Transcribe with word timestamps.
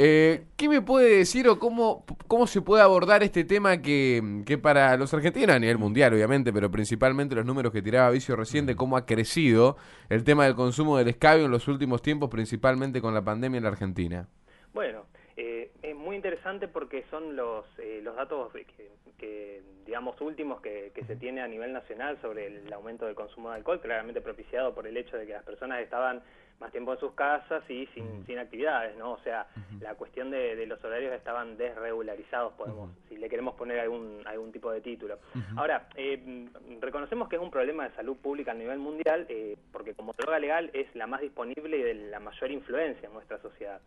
Eh, 0.00 0.44
¿Qué 0.56 0.68
me 0.68 0.80
puede 0.80 1.16
decir 1.16 1.48
o 1.48 1.58
cómo, 1.58 2.04
cómo 2.28 2.46
se 2.46 2.62
puede 2.62 2.84
abordar 2.84 3.24
este 3.24 3.42
tema 3.42 3.82
que, 3.82 4.42
que 4.46 4.56
para 4.56 4.96
los 4.96 5.12
argentinos 5.12 5.56
a 5.56 5.58
nivel 5.58 5.76
mundial, 5.76 6.14
obviamente, 6.14 6.52
pero 6.52 6.70
principalmente 6.70 7.34
los 7.34 7.44
números 7.44 7.72
que 7.72 7.82
tiraba 7.82 8.10
Vicio 8.10 8.36
recién 8.36 8.64
de 8.64 8.76
cómo 8.76 8.96
ha 8.96 9.06
crecido 9.06 9.76
el 10.08 10.22
tema 10.22 10.44
del 10.44 10.54
consumo 10.54 10.96
del 10.98 11.08
escabio 11.08 11.46
en 11.46 11.50
los 11.50 11.66
últimos 11.66 12.00
tiempos, 12.00 12.30
principalmente 12.30 13.00
con 13.00 13.12
la 13.12 13.22
pandemia 13.22 13.58
en 13.58 13.64
la 13.64 13.70
Argentina? 13.70 14.28
Bueno, 14.72 15.06
eh, 15.36 15.72
es 15.90 15.96
muy 15.96 16.16
interesante 16.16 16.68
porque 16.68 17.04
son 17.10 17.36
los, 17.36 17.64
eh, 17.78 18.00
los 18.02 18.16
datos 18.16 18.52
que, 18.52 18.90
que, 19.18 19.62
digamos, 19.86 20.20
últimos 20.20 20.60
que, 20.60 20.92
que 20.94 21.04
se 21.04 21.16
tiene 21.16 21.40
a 21.40 21.48
nivel 21.48 21.72
nacional 21.72 22.18
sobre 22.20 22.46
el 22.46 22.72
aumento 22.72 23.06
del 23.06 23.14
consumo 23.14 23.50
de 23.50 23.56
alcohol, 23.56 23.80
claramente 23.80 24.20
propiciado 24.20 24.74
por 24.74 24.86
el 24.86 24.96
hecho 24.96 25.16
de 25.16 25.26
que 25.26 25.32
las 25.32 25.44
personas 25.44 25.80
estaban 25.80 26.22
más 26.60 26.72
tiempo 26.72 26.92
en 26.92 26.98
sus 26.98 27.12
casas 27.12 27.62
y 27.70 27.86
sin, 27.94 28.26
sin 28.26 28.38
actividades, 28.38 28.96
¿no? 28.96 29.12
O 29.12 29.18
sea, 29.18 29.46
la 29.80 29.94
cuestión 29.94 30.30
de, 30.30 30.56
de, 30.56 30.66
los 30.66 30.82
horarios 30.82 31.12
estaban 31.14 31.56
desregularizados, 31.56 32.52
podemos, 32.54 32.90
si 33.08 33.16
le 33.16 33.28
queremos 33.28 33.54
poner 33.54 33.78
algún, 33.80 34.22
algún 34.26 34.50
tipo 34.50 34.70
de 34.72 34.80
título. 34.80 35.18
Ahora, 35.56 35.88
eh, 35.94 36.48
reconocemos 36.80 37.28
que 37.28 37.36
es 37.36 37.42
un 37.42 37.50
problema 37.50 37.88
de 37.88 37.94
salud 37.94 38.16
pública 38.16 38.52
a 38.52 38.54
nivel 38.54 38.78
mundial, 38.78 39.26
eh, 39.28 39.56
porque 39.72 39.94
como 39.94 40.12
droga 40.14 40.38
legal 40.38 40.70
es 40.72 40.92
la 40.94 41.06
más 41.06 41.20
disponible 41.20 41.76
y 41.78 41.82
de 41.82 41.94
la 41.94 42.20
mayor 42.20 42.50
influencia 42.50 43.06
en 43.06 43.14
nuestra 43.14 43.38
sociedad. 43.40 43.80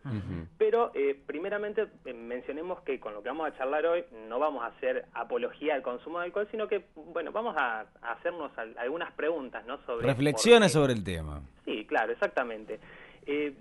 Pero, 0.56 0.92
eh, 0.94 1.18
primeramente, 1.26 1.82
eh, 1.82 1.88
mencionemos 2.04 2.80
que 2.82 2.98
con 3.00 3.14
lo 3.14 3.22
que 3.22 3.28
vamos 3.28 3.48
a 3.48 3.56
charlar 3.56 3.86
hoy 3.86 4.04
no 4.28 4.38
vamos 4.38 4.62
a 4.62 4.66
hacer 4.66 5.06
apología 5.14 5.74
al 5.74 5.82
consumo 5.82 6.18
de 6.18 6.26
alcohol, 6.26 6.48
sino 6.50 6.68
que, 6.68 6.84
bueno, 6.94 7.32
vamos 7.32 7.56
a, 7.56 7.86
a 8.00 8.12
hacernos 8.12 8.56
al, 8.58 8.76
algunas 8.78 9.12
preguntas, 9.12 9.64
¿no? 9.66 9.78
Sobre 9.86 10.06
Reflexiones 10.06 10.72
sobre 10.72 10.92
el 10.92 11.04
tema. 11.04 11.40
Sí, 11.64 11.86
claro, 11.86 12.12
exactamente. 12.12 12.80
Eh, 13.26 13.54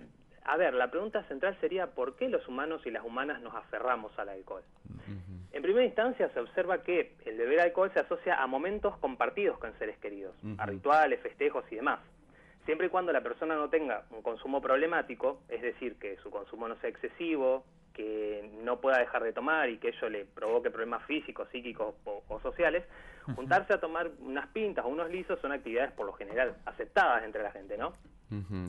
a 0.44 0.58
ver, 0.58 0.74
la 0.74 0.90
pregunta 0.90 1.24
central 1.24 1.56
sería 1.62 1.88
¿por 1.88 2.16
qué 2.16 2.28
los 2.28 2.48
humanos 2.48 2.82
y 2.86 2.92
las 2.92 3.06
humanas 3.06 3.42
nos 3.42 3.54
aferramos 3.56 4.18
al 4.18 4.30
alcohol? 4.30 4.64
En 5.54 5.62
primera 5.62 5.86
instancia 5.86 6.30
se 6.30 6.40
observa 6.40 6.82
que 6.82 7.14
el 7.26 7.38
beber 7.38 7.60
alcohol 7.60 7.92
se 7.94 8.00
asocia 8.00 8.42
a 8.42 8.48
momentos 8.48 8.98
compartidos 8.98 9.60
con 9.60 9.78
seres 9.78 9.98
queridos, 9.98 10.34
a 10.58 10.66
rituales, 10.66 11.20
festejos 11.22 11.66
y 11.72 11.76
demás. 11.76 12.00
Siempre 12.66 12.88
y 12.88 12.90
cuando 12.90 13.12
la 13.12 13.22
persona 13.22 13.56
no 13.56 13.70
tenga 13.70 14.06
un 14.12 14.22
consumo 14.22 14.62
problemático, 14.62 15.42
es 15.50 15.62
decir, 15.62 15.96
que 15.96 16.18
su 16.18 16.30
consumo 16.30 16.68
no 16.68 16.76
sea 16.78 16.90
excesivo, 16.90 17.66
que 17.94 18.50
no 18.64 18.80
pueda 18.80 19.00
dejar 19.00 19.24
de 19.24 19.34
tomar 19.34 19.70
y 19.70 19.78
que 19.78 19.90
ello 19.90 20.10
le 20.10 20.26
provoque 20.26 20.70
problemas 20.70 21.06
físicos, 21.06 21.48
psíquicos 21.52 21.96
o, 22.06 22.24
o 22.28 22.40
sociales, 22.42 22.84
juntarse 23.36 23.74
a 23.74 23.80
tomar 23.80 24.10
unas 24.20 24.48
pintas 24.48 24.86
o 24.86 24.88
unos 24.88 25.10
lisos 25.10 25.40
son 25.40 25.52
actividades 25.52 25.92
por 25.92 26.06
lo 26.06 26.14
general 26.14 26.56
aceptadas 26.66 27.24
entre 27.24 27.44
la 27.44 27.52
gente, 27.52 27.78
¿no? 27.78 27.94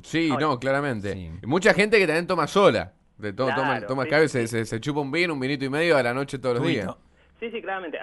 Sí, 0.02 0.30
no, 0.38 0.58
claramente. 0.58 1.12
Sí. 1.12 1.30
Mucha 1.44 1.72
gente 1.72 1.98
que 1.98 2.06
también 2.06 2.26
toma 2.26 2.46
sola. 2.46 2.92
De 3.16 3.32
todo, 3.32 3.48
Claro, 3.48 3.86
toma, 3.86 4.06
toma 4.06 4.26
sí, 4.26 4.48
se, 4.48 4.64
se, 4.64 4.80
chupa 4.80 5.00
un 5.00 5.12
vino, 5.12 5.34
un 5.34 5.38
vinito 5.38 5.64
y 5.64 5.68
medio 5.68 5.96
a 5.96 6.02
la 6.02 6.12
noche 6.12 6.38
todos 6.38 6.56
los 6.56 6.66
días. 6.66 6.92
Sí, 7.38 7.50
sí, 7.52 7.62
claramente. 7.62 7.98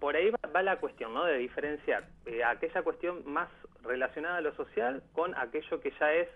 Por 0.00 0.16
ahí 0.16 0.30
va, 0.30 0.38
va 0.50 0.62
la 0.62 0.78
cuestión, 0.78 1.14
¿no? 1.14 1.24
De 1.24 1.38
diferenciar 1.38 2.08
eh, 2.26 2.42
aquella 2.42 2.82
cuestión 2.82 3.22
más 3.26 3.48
relacionada 3.84 4.38
a 4.38 4.40
lo 4.40 4.52
social 4.56 5.02
con 5.12 5.36
aquello 5.36 5.80
que 5.80 5.92
ya 6.00 6.12
es 6.12 6.28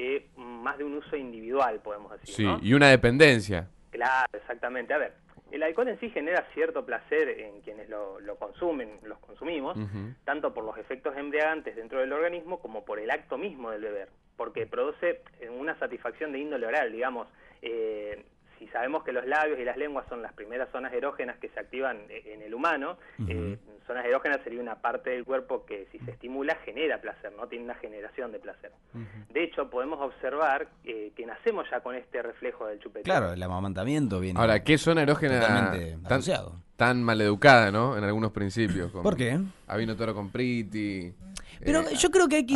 eh, 0.00 0.28
más 0.36 0.78
de 0.78 0.84
un 0.84 0.94
uso 0.94 1.16
individual, 1.16 1.80
podemos 1.80 2.12
decir, 2.12 2.34
Sí, 2.34 2.44
¿no? 2.44 2.58
y 2.62 2.72
una 2.72 2.88
dependencia. 2.88 3.68
Claro, 3.90 4.28
exactamente. 4.32 4.94
A 4.94 4.98
ver, 4.98 5.12
el 5.50 5.62
alcohol 5.64 5.88
en 5.88 5.98
sí 5.98 6.08
genera 6.10 6.46
cierto 6.54 6.86
placer 6.86 7.28
en 7.28 7.60
quienes 7.62 7.88
lo, 7.88 8.20
lo 8.20 8.36
consumen, 8.36 9.00
los 9.02 9.18
consumimos, 9.18 9.76
tanto 10.24 10.54
por 10.54 10.62
los 10.64 10.78
efectos 10.78 11.16
embriagantes 11.16 11.74
dentro 11.74 11.98
del 11.98 12.12
organismo 12.12 12.60
como 12.60 12.84
por 12.84 13.00
el 13.00 13.10
acto 13.10 13.36
mismo 13.38 13.70
del 13.72 13.82
beber, 13.82 14.08
porque 14.36 14.66
produce 14.66 15.22
una 15.50 15.76
satisfacción 15.78 16.30
de 16.32 16.38
índole 16.38 16.66
oral, 16.66 16.92
digamos. 16.92 17.26
Eh, 17.60 18.24
si 18.58 18.66
sabemos 18.68 19.04
que 19.04 19.12
los 19.12 19.26
labios 19.26 19.58
y 19.58 19.64
las 19.64 19.76
lenguas 19.76 20.04
son 20.08 20.22
las 20.22 20.32
primeras 20.32 20.68
zonas 20.72 20.92
erógenas 20.92 21.36
que 21.38 21.48
se 21.50 21.60
activan 21.60 21.98
eh, 22.08 22.32
en 22.34 22.42
el 22.42 22.54
humano, 22.54 22.96
eh, 23.28 23.56
zonas 23.86 24.04
erógenas 24.04 24.40
sería 24.44 24.60
una 24.60 24.76
parte 24.76 25.10
del 25.10 25.24
cuerpo 25.24 25.64
que 25.64 25.86
si 25.92 25.98
se 26.00 26.10
estimula 26.10 26.56
genera 26.64 27.00
placer, 27.00 27.32
no 27.36 27.46
tiene 27.46 27.64
una 27.64 27.74
generación 27.76 28.32
de 28.32 28.38
placer. 28.38 28.70
De 29.30 29.42
hecho, 29.44 29.70
podemos 29.70 30.00
observar 30.00 30.68
eh, 30.84 31.12
que 31.16 31.24
nacemos 31.24 31.66
ya 31.70 31.80
con 31.80 31.94
este 31.94 32.20
reflejo 32.22 32.66
del 32.66 32.78
chupeteo. 32.80 33.04
Claro, 33.04 33.32
el 33.32 33.42
amamantamiento 33.42 34.20
viene 34.20 34.38
Ahora, 34.38 34.62
¿qué 34.62 34.76
zona 34.78 35.02
erógena 35.02 35.40
tan, 35.40 35.72
tan 36.76 37.02
maleducada, 37.02 37.70
¿no? 37.70 37.96
En 37.96 38.04
algunos 38.04 38.32
principios. 38.32 38.90
como 38.90 39.02
¿Por 39.02 39.16
qué? 39.16 39.38
A 39.66 39.76
vino 39.76 39.96
toro 39.96 40.14
con 40.14 40.30
priti. 40.30 41.12
Pero 41.60 41.80
eh, 41.80 41.96
yo 41.96 42.10
creo 42.10 42.28
que 42.28 42.36
hay 42.36 42.46
que, 42.46 42.54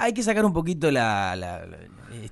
hay, 0.00 0.14
que 0.14 0.22
sacar 0.22 0.44
un 0.44 0.52
poquito 0.52 0.90
la, 0.90 1.36
la- 1.36 1.66
la- 1.66 1.76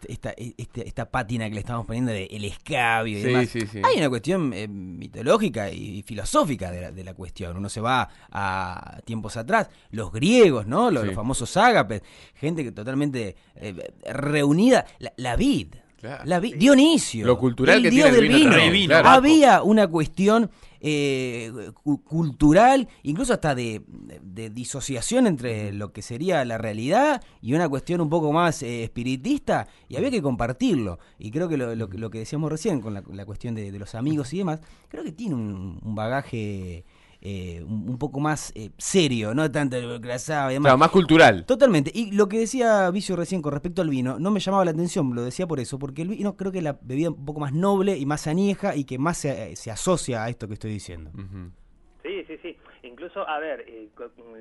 esta, 0.09 0.34
esta, 0.37 0.81
esta 0.83 1.11
pátina 1.11 1.49
que 1.49 1.55
le 1.55 1.61
estamos 1.61 1.87
poniendo 1.87 2.12
de 2.12 2.25
el 2.27 2.45
escabio 2.45 3.19
y 3.19 3.22
Sí, 3.22 3.27
demás. 3.28 3.49
sí, 3.49 3.61
sí. 3.67 3.81
Hay 3.84 3.99
una 3.99 4.09
cuestión 4.09 4.53
eh, 4.53 4.67
mitológica 4.69 5.71
y 5.71 6.03
filosófica 6.03 6.71
de 6.71 6.81
la, 6.81 6.91
de 6.93 7.05
la 7.05 7.15
cuestión. 7.15 7.56
Uno 7.56 7.69
se 7.69 7.81
va 7.81 8.09
a 8.31 9.00
tiempos 9.05 9.37
atrás, 9.37 9.69
los 9.91 10.12
griegos, 10.12 10.67
¿no? 10.67 10.91
Los 10.91 11.12
famosos 11.15 11.56
ágapes, 11.56 12.03
gente 12.34 12.65
que 12.65 12.73
totalmente 12.73 13.37
eh, 13.56 13.93
reunida, 14.12 14.87
la, 14.99 15.12
la 15.17 15.37
vid. 15.37 15.75
Claro. 16.04 16.22
La 16.26 16.38
vid- 16.41 16.56
Dionisio, 16.56 17.26
Lo 17.26 17.38
cultural 17.38 17.76
el 17.78 17.82
que 17.84 17.91
dios 17.91 18.10
tiene 18.10 18.16
el 18.19 18.22
del 18.22 18.32
vino 18.38 18.50
vino. 18.50 18.62
también, 18.62 18.87
claro. 18.88 19.09
Había 19.09 19.62
una 19.62 19.88
cuestión 19.88 20.50
eh, 20.87 21.50
cu- 21.82 22.03
cultural, 22.04 22.87
incluso 23.04 23.32
hasta 23.32 23.54
de, 23.54 23.81
de 24.22 24.50
disociación 24.50 25.26
entre 25.26 25.72
lo 25.72 25.94
que 25.94 26.03
sería 26.03 26.44
la 26.44 26.59
realidad 26.59 27.22
y 27.41 27.54
una 27.54 27.70
cuestión 27.70 28.03
un 28.03 28.10
poco 28.10 28.32
más 28.32 28.62
eh, 28.62 28.84
espiritista, 28.84 29.66
y 29.88 29.97
había 29.97 30.10
que 30.10 30.20
compartirlo. 30.20 30.98
Y 31.19 31.31
creo 31.31 31.48
que 31.48 31.56
lo, 31.56 31.75
lo 31.75 31.88
que- 31.88 31.97
lo 31.97 32.10
que 32.10 32.19
decíamos 32.19 32.53
recién 32.53 32.82
con 32.82 32.93
la, 32.93 33.03
la 33.10 33.25
cuestión 33.25 33.54
de, 33.54 33.72
de 33.72 33.78
los 33.78 33.94
amigos 33.94 34.32
y 34.34 34.38
demás, 34.38 34.60
creo 34.88 35.04
que 35.04 35.12
tiene 35.12 35.34
un, 35.37 35.81
un 35.82 35.94
bagaje 35.94 36.84
eh, 37.25 37.62
un, 37.67 37.89
un 37.89 37.99
poco 37.99 38.21
más 38.21 38.53
eh, 38.55 38.71
serio, 38.79 39.35
no 39.35 39.51
tanto 39.51 39.77
grasado 39.99 40.51
y 40.51 40.55
demás. 40.55 40.67
Claro, 40.69 40.79
más 40.79 40.91
cultural. 40.91 41.45
Totalmente. 41.47 41.91
Y 41.95 42.12
lo 42.12 42.29
que 42.29 42.39
decía 42.39 42.91
Vicio 42.91 43.17
recién 43.17 43.41
con 43.43 43.53
respecto 43.53 43.81
al 43.83 43.89
vino, 43.89 44.19
no 44.21 44.31
me 44.31 44.41
llamaba 44.41 44.65
la 44.65 44.73
atención, 44.73 45.15
lo 45.15 45.23
decía 45.23 45.47
por 45.47 45.59
eso, 45.59 45.79
porque 45.79 46.03
el 46.03 46.09
vino 46.09 46.37
creo 46.37 46.53
que 46.53 46.59
es 46.59 46.65
la 46.65 46.79
bebida 46.83 47.09
un 47.11 47.25
poco 47.25 47.41
más 47.41 47.53
noble 47.55 47.97
y 47.97 48.05
más 48.07 48.27
añeja 48.27 48.77
y 48.77 48.85
que 48.85 48.99
más 48.99 49.17
se, 49.19 49.57
se 49.57 49.71
asocia 49.71 50.23
a 50.23 50.29
esto 50.29 50.47
que 50.47 50.55
estoy 50.55 50.71
diciendo. 50.71 51.11
Sí, 52.03 52.23
sí, 52.27 52.39
sí. 52.43 52.57
Incluso, 52.83 53.27
a 53.27 53.39
ver, 53.39 53.65
eh, 53.67 53.89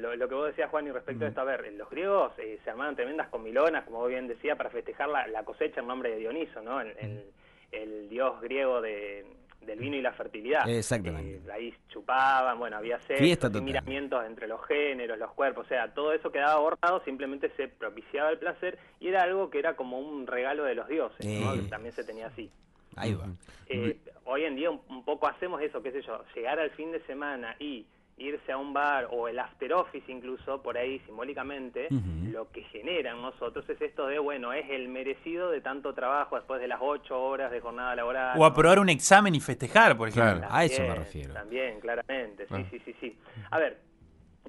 lo, 0.02 0.14
lo 0.18 0.28
que 0.28 0.36
vos 0.36 0.48
decías, 0.48 0.70
Juan, 0.70 0.86
y 0.86 0.92
respecto 0.92 1.24
a 1.24 1.30
esto, 1.30 1.40
a 1.40 1.46
ver, 1.46 1.72
los 1.78 1.90
griegos 1.90 2.34
eh, 2.38 2.60
se 2.66 2.70
armaban 2.70 2.96
tremendas 2.98 3.30
comilonas, 3.30 3.86
como 3.86 4.00
vos 4.00 4.10
bien 4.10 4.28
decía, 4.28 4.58
para 4.58 4.70
festejar 4.70 5.08
la, 5.08 5.26
la 5.28 5.44
cosecha 5.46 5.80
en 5.80 5.88
nombre 5.88 6.10
de 6.12 6.18
Dioniso, 6.18 6.62
¿no? 6.62 6.82
El, 6.82 6.90
el- 7.00 7.24
el 7.72 8.08
dios 8.08 8.40
griego 8.40 8.82
de, 8.82 9.26
del 9.66 9.79
vino 9.79 9.96
y 9.96 10.01
la 10.01 10.13
fertilidad. 10.13 10.68
Exactamente. 10.68 11.41
Eh, 11.47 11.51
ahí 11.51 11.74
chupaban, 11.90 12.59
bueno, 12.59 12.78
había 12.78 13.00
sexo, 13.01 13.50
miramientos 13.62 14.25
entre 14.25 14.47
los 14.47 14.66
géneros, 14.66 15.18
los 15.18 15.31
cuerpos, 15.31 15.66
o 15.66 15.69
sea, 15.69 15.94
todo 15.94 16.13
eso 16.13 16.31
quedaba 16.31 16.59
borrado, 16.59 17.03
simplemente 17.03 17.51
se 17.56 17.68
propiciaba 17.68 18.29
el 18.29 18.40
placer 18.40 18.78
y 19.00 19.07
era 19.07 19.23
algo 19.23 19.50
que 19.50 19.59
era 19.59 19.75
como 19.75 20.00
un 20.00 20.28
regalo 20.28 20.63
de 20.63 20.75
los 20.75 20.88
dioses, 20.88 21.25
¿no? 21.25 21.53
Que 21.53 21.69
también 21.69 21.94
se 21.94 22.03
tenía 22.03 22.28
así. 22.28 22.50
Ahí 22.96 23.13
va. 23.13 23.25
Eh, 23.68 23.97
hoy 24.25 24.44
en 24.44 24.56
día 24.56 24.69
un, 24.69 24.81
un 24.90 25.03
poco 25.03 25.28
hacemos 25.28 25.62
eso, 25.62 25.81
qué 25.81 25.91
sé 25.91 26.02
yo, 26.02 26.23
llegar 26.35 26.59
al 26.59 26.69
fin 26.72 26.91
de 26.91 27.02
semana 27.06 27.56
y 27.59 27.85
irse 28.18 28.51
a 28.51 28.57
un 28.57 28.74
bar 28.74 29.07
o 29.12 29.28
el 29.28 29.40
after 29.40 29.74
office 29.74 30.09
incluso, 30.12 30.62
por 30.62 30.78
ahí 30.78 31.00
simbólicamente, 31.06 31.88
lo 32.31 32.50
que 32.51 32.62
generan 32.66 33.22
nosotros 33.22 33.68
es 33.69 33.81
esto 33.81 34.07
de, 34.07 34.19
bueno, 34.19 34.53
es 34.53 34.69
el 34.69 34.88
merecido 34.88 35.50
de 35.50 35.62
tanto 35.62 35.94
trabajo 35.94 36.35
después 36.35 36.62
de 36.62 36.68
las 36.68 36.79
ocho 36.81 37.22
horas 37.22 37.52
de 37.52 37.59
jornada 37.59 37.96
laboral. 37.96 38.35
O 38.38 38.40
¿no? 38.41 38.46
aprobar 38.46 38.79
un 38.79 38.90
examen 38.90 39.34
y 39.35 39.40
festejar, 39.40 39.97
por 39.97 40.09
ejemplo. 40.09 40.38
Claro. 40.40 40.53
A 40.53 40.63
eso 40.63 40.81
me 40.84 40.96
refiero. 40.96 41.34
También, 41.34 41.79
claramente, 41.79 42.46
sí, 42.47 42.53
Ah. 42.56 42.63
sí, 42.69 42.79
sí, 42.85 42.96
sí. 43.00 43.18
A 43.52 43.57
ver, 43.59 43.79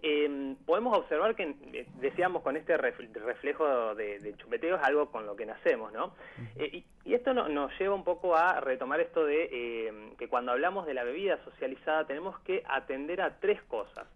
eh, 0.07 0.55
podemos 0.67 0.97
observar 0.99 1.35
que, 1.35 1.55
eh, 1.73 1.87
decíamos, 2.01 2.43
con 2.43 2.57
este 2.57 2.77
ref- 2.77 3.13
reflejo 3.15 3.95
de, 3.95 4.19
de 4.19 4.37
chupeteo 4.37 4.77
es 4.77 4.83
algo 4.83 5.11
con 5.11 5.25
lo 5.25 5.35
que 5.35 5.47
nacemos, 5.47 5.93
¿no? 5.93 6.15
Eh, 6.57 6.69
y, 6.73 6.85
y 7.11 7.15
esto 7.15 7.33
no- 7.33 7.49
nos 7.49 7.73
lleva 7.79 7.95
un 7.95 8.05
poco 8.05 8.37
a 8.37 8.61
retomar 8.61 9.01
esto 9.01 9.25
de 9.25 9.49
eh, 9.51 9.93
que 10.19 10.29
cuando 10.29 10.53
hablamos 10.53 10.87
de 10.87 10.95
la 10.95 11.05
bebida 11.05 11.43
socializada 11.45 12.07
tenemos 12.07 12.39
que 12.41 12.63
atender 12.67 13.21
a 13.23 13.41
tres 13.41 13.63
cosas. 13.63 14.07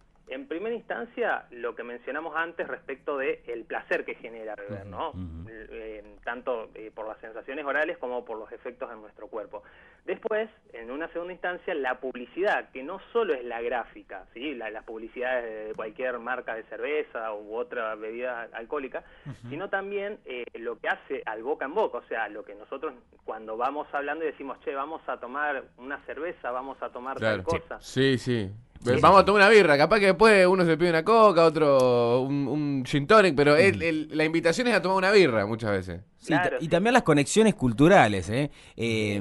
Primera 0.69 0.81
instancia, 0.81 1.47
lo 1.53 1.75
que 1.75 1.83
mencionamos 1.83 2.37
antes 2.37 2.69
respecto 2.69 3.17
de 3.17 3.43
el 3.47 3.65
placer 3.65 4.05
que 4.05 4.15
genera 4.17 4.55
beber, 4.55 4.85
¿no? 4.85 5.11
ujú. 5.13 5.49
Eh, 5.51 6.05
tanto 6.25 6.69
eh, 6.75 6.91
por 6.95 7.09
las 7.09 7.17
sensaciones 7.21 7.65
orales 7.65 7.97
como 7.97 8.23
por 8.27 8.39
los 8.39 8.53
efectos 8.53 8.91
en 8.93 9.01
nuestro 9.01 9.29
cuerpo. 9.29 9.63
Después, 10.05 10.51
en 10.75 10.91
una 10.91 11.09
segunda 11.09 11.33
instancia, 11.33 11.75
la 11.75 11.99
publicidad, 12.01 12.71
que 12.71 12.83
no 12.83 13.01
solo 13.15 13.33
es 13.35 13.45
la 13.45 13.63
gráfica, 13.63 14.27
¿sí? 14.35 14.55
La- 14.55 14.71
las 14.71 14.85
publicidades 14.85 15.69
de 15.69 15.75
cualquier 15.75 16.19
marca 16.19 16.55
de 16.55 16.65
cerveza 16.65 17.33
u 17.33 17.55
otra 17.57 17.95
bebida 17.95 18.49
alcohólica, 18.53 19.05
sino 19.49 19.69
también 19.71 20.19
eh, 20.27 20.45
lo 20.59 20.79
que 20.79 20.89
hace 20.89 21.23
al 21.25 21.43
boca 21.43 21.65
en 21.65 21.75
boca, 21.75 21.99
o 21.99 22.05
sea, 22.09 22.29
lo 22.29 22.45
que 22.45 22.55
nosotros 22.55 22.93
cuando 23.25 23.57
vamos 23.57 23.89
hablando 23.93 24.25
y 24.25 24.29
decimos, 24.29 24.59
che, 24.61 24.75
vamos 24.75 25.01
a 25.09 25.19
tomar 25.19 25.65
una 25.79 25.99
cerveza, 26.05 26.51
vamos 26.51 26.77
a 26.83 26.91
tomar 26.91 27.17
Claro. 27.19 27.43
tal 27.43 27.61
cosa. 27.61 27.81
Sí, 27.81 28.19
sí. 28.19 28.51
Sí, 28.85 28.91
Vamos 29.03 29.19
sí. 29.19 29.23
a 29.23 29.25
tomar 29.25 29.43
una 29.43 29.49
birra, 29.51 29.77
capaz 29.77 29.99
que 29.99 30.07
después 30.07 30.47
uno 30.47 30.65
se 30.65 30.77
pide 30.77 30.91
una 30.91 31.05
coca, 31.05 31.45
otro 31.45 32.21
un, 32.23 32.47
un 32.47 32.85
gin 32.87 33.07
tonic, 33.09 33.35
pero 33.35 33.57
el- 33.57 33.83
el- 33.83 34.09
la 34.17 34.25
invitación 34.25 34.69
es 34.69 34.75
a 34.75 34.81
tomar 34.81 34.97
una 34.99 35.11
birra 35.11 35.47
muchas 35.47 35.71
veces. 35.73 36.01
Sí, 36.19 36.29
ta- 36.33 36.43
Claro, 36.43 36.57
y 36.61 36.65
sí. 36.65 36.69
también 36.69 36.93
las 36.95 37.03
conexiones 37.03 37.55
culturales, 37.57 38.29
¿eh? 38.31 38.51
Eh, 38.77 39.21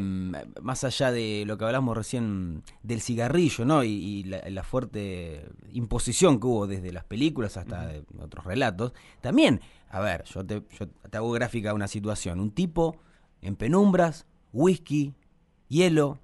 más 0.62 0.83
allá 0.83 1.12
de 1.12 1.44
lo 1.48 1.57
que 1.57 1.65
hablamos 1.65 1.98
recién 1.98 2.63
del 2.83 3.01
cigarrillo, 3.01 3.65
¿no? 3.65 3.83
Y, 3.83 3.89
y 3.89 4.24
la, 4.25 4.42
la 4.48 4.63
fuerte 4.63 5.45
imposición 5.74 6.39
que 6.39 6.48
hubo 6.48 6.68
desde 6.68 6.92
las 6.92 7.04
películas 7.04 7.57
hasta 7.57 7.88
de 7.88 8.04
otros 8.19 8.45
relatos. 8.45 8.94
También, 9.21 9.62
a 9.89 10.00
ver, 10.01 10.24
yo 10.25 10.45
te, 10.45 10.62
yo 10.80 10.88
te 10.88 11.18
hago 11.18 11.31
gráfica 11.31 11.74
una 11.74 11.88
situación. 11.88 12.39
Un 12.39 12.51
tipo 12.51 12.98
en 13.42 13.56
penumbras, 13.56 14.27
whisky, 14.54 15.13
hielo, 15.68 16.19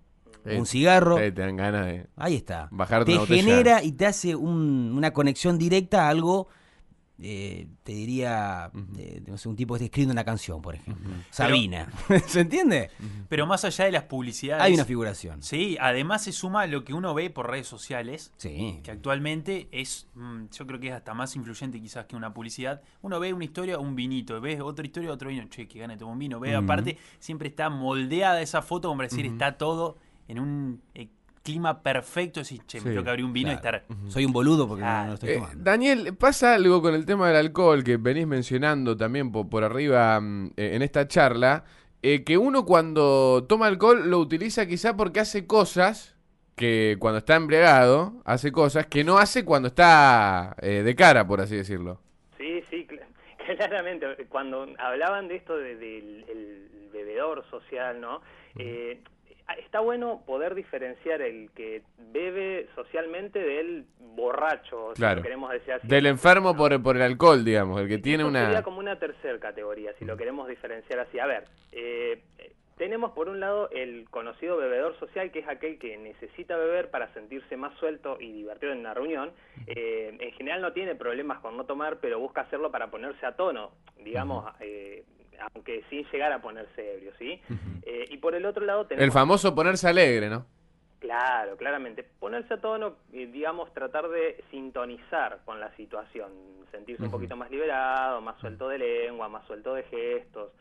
Eh, 0.46 0.60
un 0.60 0.66
cigarro. 0.66 1.20
eh, 1.20 1.32
te 1.32 1.42
dan 1.42 1.56
ganas 1.56 1.86
de... 1.86 2.08
Ahí 2.16 2.36
está. 2.36 2.68
Bajarte 2.72 3.12
te 3.14 3.18
una 3.18 3.26
genera 3.28 3.84
y 3.84 3.92
te 3.94 4.06
hace 4.06 4.36
un- 4.36 4.94
una 4.96 5.12
conexión 5.12 5.58
directa 5.58 6.06
a 6.06 6.10
algo, 6.10 6.48
eh, 7.26 7.68
te 7.84 7.92
diría, 7.94 8.72
eh, 8.98 9.22
no 9.28 9.38
sé, 9.38 9.48
un 9.48 9.56
tipo 9.56 9.76
que 9.76 9.78
está 9.78 9.86
escribiendo 9.86 10.12
una 10.14 10.26
canción, 10.26 10.62
por 10.62 10.76
ejemplo. 10.76 11.10
Sabina. 11.30 11.88
¿Se 12.28 12.42
entiende? 12.42 12.90
Pero 13.30 13.46
más 13.46 13.64
allá 13.64 13.86
de 13.86 13.92
las 13.92 14.04
publicidades. 14.04 14.64
Hay 14.64 14.74
una 14.74 14.84
figuración. 14.84 15.42
Sí, 15.44 15.78
además 15.80 16.24
se 16.24 16.32
suma 16.34 16.66
lo 16.66 16.84
que 16.84 16.94
uno 16.94 17.14
ve 17.14 17.30
por 17.30 17.50
redes 17.50 17.68
sociales. 17.68 18.34
Sí. 18.38 18.82
que 18.84 18.92
actualmente 18.92 19.70
es, 19.72 20.08
mm, 20.16 20.46
yo 20.52 20.68
creo 20.68 20.80
que 20.80 20.88
es 20.90 20.94
hasta 20.96 21.14
más 21.14 21.34
influyente 21.36 21.80
quizás 21.80 22.06
que 22.06 22.16
una 22.18 22.34
publicidad. 22.34 22.82
Uno 23.04 23.20
ve 23.20 23.32
una 23.32 23.46
historia, 23.46 23.78
un 23.80 23.96
vinito, 23.96 24.42
ves 24.42 24.60
otra 24.60 24.86
historia, 24.86 25.12
otro 25.12 25.30
vino, 25.30 25.48
che, 25.50 25.68
que 25.68 25.80
gana 25.80 25.94
de 25.94 26.00
tomar 26.00 26.14
un 26.14 26.20
vino. 26.20 26.40
Ve, 26.40 26.56
aparte, 26.56 26.98
siempre 27.20 27.48
está 27.50 27.70
moldeada 27.70 28.42
esa 28.42 28.62
foto, 28.62 28.90
como 28.90 28.98
para 28.98 29.08
decir, 29.10 29.26
está 29.28 29.58
todo 29.58 29.98
en 30.28 30.40
un 30.40 30.82
eh, 30.94 31.08
clima 31.44 31.82
perfecto. 31.82 32.40
Decís, 32.42 32.62
che, 32.68 32.80
Sí, 32.80 32.86
me 32.86 32.92
tengo 32.92 33.04
que 33.04 33.10
abrir 33.10 33.26
un 33.26 33.34
vino 33.34 33.50
claro. 33.60 33.80
y 33.88 33.94
estar. 33.94 34.10
Soy 34.10 34.26
un 34.26 34.32
boludo 34.34 34.68
porque 34.68 34.84
no- 34.84 35.02
no, 35.04 35.08
lo 35.08 35.14
estoy 35.16 35.30
Eh, 35.30 35.36
tomando. 35.36 35.64
Daniel, 35.64 36.16
pasa 36.18 36.54
algo 36.56 36.82
con 36.82 36.94
el 36.96 37.06
tema 37.06 37.28
del 37.28 37.38
alcohol 37.38 37.84
que 37.84 37.98
venís 37.98 38.28
mencionando 38.28 38.96
también 38.98 39.32
por, 39.32 39.50
por 39.50 39.64
arriba 39.64 40.20
mm, 40.20 40.48
eh, 40.58 40.76
en 40.76 40.82
esta 40.82 41.08
charla, 41.08 41.66
eh, 42.02 42.24
que 42.24 42.38
uno 42.38 42.66
cuando 42.66 43.46
toma 43.48 43.68
alcohol 43.68 44.10
lo 44.10 44.20
utiliza 44.20 44.66
quizá 44.66 44.96
porque 44.98 45.20
hace 45.22 45.46
cosas 45.48 46.16
que 46.56 46.98
cuando 47.00 47.18
está 47.18 47.36
embriagado 47.36 48.22
hace 48.26 48.52
cosas 48.52 48.86
que 48.88 49.04
no 49.04 49.18
hace 49.18 49.44
cuando 49.44 49.70
está 49.70 50.56
eh, 50.62 50.84
de 50.84 50.96
cara, 50.96 51.26
por 51.26 51.42
así 51.42 51.56
decirlo. 51.56 52.00
Sí, 52.38 52.62
sí, 52.70 52.88
cl- 52.88 53.02
claramente. 53.58 54.06
Cuando 54.30 54.68
hablaban 54.80 55.28
de 55.28 55.36
esto 55.38 55.56
de- 55.58 55.76
del 55.78 56.26
el 56.30 56.90
bebedor 56.94 57.44
social, 57.50 58.00
¿no? 58.00 58.22
Eh, 58.58 59.02
está 59.58 59.80
bueno 59.80 60.24
poder 60.26 60.56
diferenciar 60.56 61.22
el 61.22 61.52
que 61.52 61.82
bebe 62.12 62.68
socialmente 62.76 63.40
del 63.40 63.86
borracho, 64.00 64.92
si 64.96 65.00
Claro. 65.02 65.18
lo 65.18 65.24
queremos 65.24 65.52
decir 65.52 65.74
así. 65.74 65.88
Del 65.88 66.06
enfermo 66.06 66.56
por, 66.56 66.82
por 66.82 66.96
el 66.96 67.02
alcohol, 67.02 67.44
digamos, 67.44 67.82
el 67.82 67.88
que 67.88 67.98
tiene 67.98 68.24
una... 68.24 68.46
Sería 68.46 68.64
como 68.64 68.80
una 68.80 68.98
tercera 69.00 69.40
categoría, 69.40 69.94
si 70.00 70.06
lo 70.06 70.16
queremos 70.18 70.48
diferenciar 70.48 71.00
así. 71.00 71.20
A 71.20 71.26
ver, 71.26 71.46
eh, 71.72 72.22
tenemos 72.78 73.12
por 73.12 73.30
un 73.30 73.40
lado 73.40 73.70
el 73.72 74.10
conocido 74.10 74.58
bebedor 74.58 74.98
social, 75.00 75.32
que 75.32 75.40
es 75.40 75.48
aquel 75.48 75.78
que 75.78 75.98
necesita 75.98 76.56
beber 76.58 76.90
para 76.90 77.12
sentirse 77.14 77.56
más 77.58 77.78
suelto 77.78 78.18
y 78.20 78.32
divertido 78.32 78.72
en 78.72 78.80
una 78.80 78.94
reunión. 78.94 79.32
Eh, 79.68 80.16
en 80.20 80.32
general 80.34 80.62
no 80.62 80.74
tiene 80.74 80.96
problemas 80.96 81.40
con 81.40 81.56
no 81.58 81.66
tomar, 81.66 81.98
pero 82.00 82.20
busca 82.20 82.42
hacerlo 82.42 82.72
para 82.72 82.90
ponerse 82.90 83.26
a 83.26 83.36
tono, 83.36 83.72
digamos, 84.00 84.46
eh, 84.60 85.04
aunque 85.54 85.84
sin 85.90 86.06
llegar 86.12 86.32
a 86.32 86.42
ponerse 86.42 86.94
ebrio, 86.96 87.12
¿sí? 87.18 87.42
Eh, 87.86 88.06
y 88.10 88.18
por 88.18 88.36
el 88.36 88.46
otro 88.46 88.66
lado 88.66 88.86
tenemos... 88.86 89.04
El 89.04 89.12
famoso 89.12 89.54
ponerse 89.54 89.88
alegre, 89.88 90.30
¿no? 90.30 90.46
Claro, 91.00 91.58
claramente. 91.58 92.04
Ponerse 92.04 92.54
a 92.54 92.62
tono, 92.62 92.96
eh, 93.12 93.28
digamos, 93.28 93.74
tratar 93.74 94.08
de 94.08 94.42
sintonizar 94.52 95.40
con 95.44 95.60
la 95.60 95.76
situación, 95.76 96.32
sentirse 96.72 97.04
un 97.04 97.12
poquito 97.12 97.36
más 97.36 97.52
liberado, 97.52 98.22
más 98.22 98.40
suelto 98.40 98.70
de 98.70 98.78
lengua, 98.78 99.28
más 99.28 99.46
suelto 99.46 99.74
de 99.74 99.84
gestos. 99.84 100.52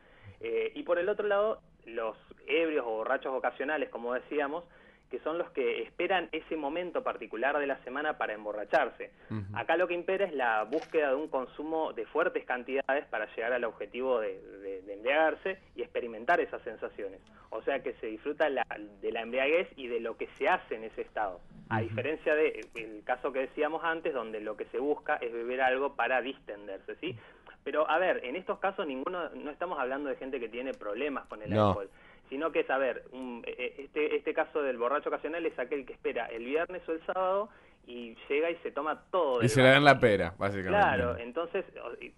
Eh, 0.41 0.73
y 0.75 0.83
por 0.83 0.99
el 0.99 1.09
otro 1.09 1.29
lado, 1.29 1.61
los 1.87 2.17
ebrios 2.49 2.85
o 2.85 2.91
borrachos 2.91 3.33
ocasionales, 3.33 3.89
como 3.89 4.15
decíamos, 4.15 4.65
que 5.13 5.19
son 5.21 5.37
los 5.37 5.51
que 5.51 5.83
esperan 5.83 6.31
ese 6.33 6.57
momento 6.57 7.03
particular 7.05 7.59
de 7.59 7.67
la 7.67 7.77
semana 7.85 8.17
para 8.17 8.33
emborracharse. 8.33 9.11
Acá 9.53 9.77
lo 9.77 9.87
que 9.87 9.93
impera 9.93 10.25
es 10.25 10.33
la 10.33 10.65
búsqueda 10.65 11.11
de 11.11 11.17
un 11.17 11.29
consumo 11.29 11.93
de 11.93 12.07
fuertes 12.07 12.47
cantidades 12.47 13.05
para 13.11 13.27
llegar 13.37 13.53
al 13.53 13.65
objetivo 13.65 14.19
de, 14.21 14.41
de- 14.41 14.81
de 14.83 14.93
embriagarse 14.95 15.59
y 15.77 15.83
experimentar 15.83 16.41
esas 16.41 16.63
sensaciones. 16.63 17.21
O 17.51 17.61
sea 17.63 17.83
que 17.83 17.93
se 18.01 18.07
disfruta 18.07 18.49
la- 18.49 18.67
de 19.03 19.13
la 19.13 19.21
embriaguez 19.21 19.69
y 19.77 19.87
de 19.87 20.01
lo 20.01 20.17
que 20.17 20.29
se 20.39 20.49
hace 20.49 20.77
en 20.77 20.85
ese 20.85 21.03
estado. 21.03 21.41
A 21.69 21.81
diferencia 21.83 22.35
del 22.35 23.03
caso 23.05 23.33
que 23.33 23.41
decíamos 23.41 23.85
antes, 23.85 24.15
donde 24.15 24.41
lo 24.41 24.57
que 24.57 24.65
se 24.67 24.79
busca 24.79 25.17
es 25.17 25.31
beber 25.31 25.61
algo 25.61 25.95
para 25.95 26.23
distenderse, 26.23 26.97
¿sí? 26.97 27.19
Pero 27.65 27.89
a 27.89 27.99
ver, 27.99 28.25
en 28.25 28.35
estos 28.37 28.59
casos 28.61 28.87
ninguno, 28.87 29.29
no 29.35 29.51
estamos 29.51 29.79
hablando 29.79 30.09
de 30.09 30.17
gente 30.17 30.41
que 30.41 30.49
tiene 30.49 30.73
problemas 30.73 31.27
con 31.27 31.43
el 31.43 31.51
No. 31.51 31.69
alcohol 31.69 31.91
sino 32.33 32.51
que 32.51 32.61
es, 32.61 32.71
a 32.71 32.79
ver, 32.79 33.05
un- 33.13 33.45
eh, 33.47 33.75
este, 33.77 34.17
este 34.17 34.33
caso 34.33 34.63
del 34.63 34.79
borracho 34.79 35.11
ocasional 35.11 35.45
es 35.45 35.59
aquel 35.59 35.85
que 35.85 35.93
espera 35.93 36.25
el 36.29 36.47
viernes 36.47 36.81
o 36.89 36.93
el 36.93 37.05
sábado 37.05 37.51
y 37.87 38.17
llega 38.27 38.51
y 38.51 38.57
se 38.63 38.71
toma 38.71 39.03
todo. 39.11 39.43
Y 39.43 39.51
se 39.51 39.61
le 39.63 39.69
dan 39.69 39.85
la 39.85 40.01
pera, 40.01 40.33
básicamente. 40.39 40.71
Claro, 40.79 41.19
entonces, 41.19 41.63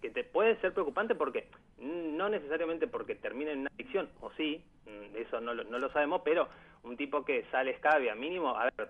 que 0.01 0.11
te 0.11 0.23
puede 0.23 0.55
ser 0.61 0.73
preocupante 0.73 1.17
porque, 1.17 1.49
no 1.81 2.29
necesariamente 2.29 2.87
porque 2.87 3.17
termine 3.17 3.51
en 3.53 3.61
una 3.63 3.71
adicción, 3.75 4.09
o 4.21 4.31
sí, 4.37 4.63
mm, 4.87 5.17
eso 5.17 5.41
no 5.41 5.53
lo, 5.53 5.65
no 5.65 5.81
lo 5.81 5.91
sabemos, 5.91 6.23
pero 6.25 6.47
un 6.85 6.97
tipo 6.97 7.25
que 7.25 7.45
sale 7.51 7.73
escabia 7.73 8.15
mínimo, 8.15 8.51
a 8.57 8.69
ver, 8.77 8.89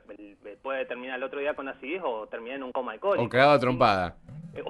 puede 0.63 0.85
terminar 0.85 1.17
el 1.17 1.23
otro 1.23 1.41
día 1.41 1.55
con 1.55 1.69
acidez 1.69 2.03
o 2.05 2.27
terminar 2.27 2.57
en 2.57 2.65
un 2.65 2.73
coma 2.73 2.93
alcohólico. 2.93 3.25
O 3.25 3.29
cagado 3.31 3.53
a 3.53 3.59
trompada. 3.59 4.17
Eh, 4.55 4.63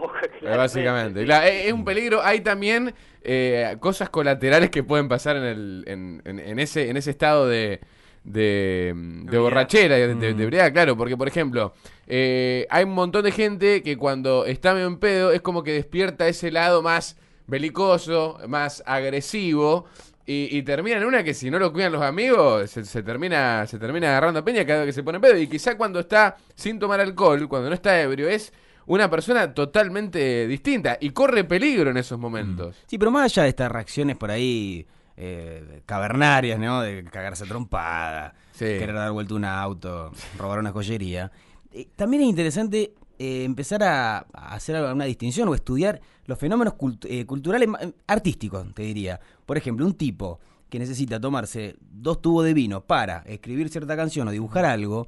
Eh, 0.43 0.57
Básicamente. 0.57 1.25
Claro, 1.25 1.47
es, 1.47 1.67
es 1.67 1.73
un 1.73 1.85
peligro. 1.85 2.23
Hay 2.23 2.41
también 2.41 2.95
eh, 3.23 3.77
cosas 3.81 4.11
colaterales 4.11 4.71
que 4.71 4.83
pueden 4.83 5.09
pasar 5.09 5.37
en, 5.37 5.45
el, 5.45 5.85
en, 5.87 6.23
en- 6.25 6.39
en 6.41 6.59
ese, 6.59 6.89
en 6.91 6.97
ese 6.97 7.11
estado 7.11 7.49
de, 7.49 7.81
de, 8.25 8.93
de 8.97 9.39
borrachera, 9.39 9.97
de, 9.97 10.15
de, 10.15 10.35
de 10.35 10.43
ebriedad, 10.43 10.73
claro. 10.73 10.97
Porque, 10.97 11.17
por 11.17 11.29
ejemplo, 11.29 11.75
eh, 12.07 12.67
hay 12.71 12.85
un 12.85 12.93
montón 12.95 13.25
de 13.25 13.33
gente 13.33 13.83
que 13.83 13.97
cuando 13.97 14.45
está 14.47 14.75
medio 14.75 14.87
en 14.87 14.99
pedo 14.99 15.33
es 15.33 15.41
como 15.41 15.63
que 15.63 15.73
despierta 15.73 16.29
ese 16.29 16.51
lado 16.51 16.83
más 16.83 17.17
belicoso, 17.47 18.39
más 18.49 18.83
agresivo. 18.87 19.87
Y, 20.27 20.57
y 20.57 20.63
termina 20.63 20.97
en 20.97 21.05
una 21.05 21.23
que 21.23 21.35
si 21.35 21.51
no 21.51 21.59
lo 21.59 21.71
cuidan 21.71 21.93
los 21.93 22.01
amigos, 22.03 22.71
se, 22.71 22.85
se 22.87 23.03
termina 23.03 23.67
se 23.67 23.79
termina 23.79 24.09
agarrando 24.09 24.41
a 24.41 24.45
peña 24.45 24.65
cada 24.65 24.81
vez 24.81 24.87
que 24.89 24.93
se 24.95 25.03
pone 25.03 25.17
en 25.17 25.23
pedo. 25.23 25.37
Y 25.39 25.47
quizá 25.49 25.77
cuando 25.77 26.01
está 26.01 26.37
sin 26.55 26.79
tomar 26.79 26.99
alcohol, 27.01 27.47
cuando 27.47 27.69
no 27.69 27.75
está 27.75 28.01
ebrio, 28.01 28.27
es 28.29 28.51
una 28.87 29.09
persona 29.11 29.53
totalmente 29.55 30.47
distinta 30.47 30.97
y 31.01 31.11
corre 31.11 31.45
peligro 31.45 31.91
en 31.91 31.97
esos 31.97 32.19
momentos. 32.19 32.77
Sí, 32.87 32.99
pero 32.99 33.11
más 33.11 33.25
allá 33.25 33.45
de 33.45 33.49
estas 33.51 33.71
reacciones 33.73 34.17
por 34.17 34.31
ahí 34.31 34.87
eh, 35.17 35.83
cavernarias, 35.87 36.59
¿no? 36.59 36.81
De 36.83 37.05
cagarse 37.05 37.45
a 37.45 37.47
trompada, 37.47 38.35
Sí. 38.53 38.65
querer 38.65 38.94
dar 38.94 39.11
vuelta 39.13 39.35
un 39.35 39.44
auto, 39.44 40.13
robar 40.39 40.58
una 40.58 40.73
joyería. 40.73 41.31
eh, 41.73 41.89
también 41.97 42.23
es 42.23 42.29
interesante 42.29 42.94
eh, 43.19 43.44
empezar 43.44 43.82
a, 43.85 44.19
a 44.32 44.55
hacer 44.55 44.81
una 44.93 45.05
distinción 45.05 45.49
o 45.49 45.55
estudiar 45.55 46.01
los 46.27 46.39
fenómenos 46.39 46.75
cult- 46.75 47.06
eh, 47.08 47.25
culturales 47.27 47.69
ma- 47.69 47.79
artísticos, 48.08 48.67
te 48.75 48.82
diría. 48.82 49.20
Por 49.47 49.56
ejemplo, 49.56 49.87
un 49.87 49.94
tipo 49.94 50.41
que 50.69 50.79
necesita 50.81 51.20
tomarse 51.20 51.77
dos 51.81 52.20
tubos 52.20 52.44
de 52.44 52.55
vino 52.55 52.81
para 52.81 53.19
escribir 53.27 53.69
cierta 53.69 53.94
canción 53.97 54.27
o 54.27 54.31
dibujar 54.32 54.65
algo, 54.65 55.06